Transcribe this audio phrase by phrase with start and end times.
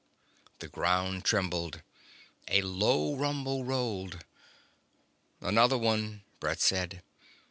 [0.57, 1.83] The ground trembled.
[2.47, 4.25] A low rumble rolled.
[5.41, 7.03] "Another one," Brett said.